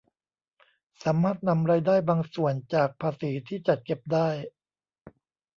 [1.03, 4.29] สามารถนำรายได้บางส่วนจากภาษีที่จัดเก็บได้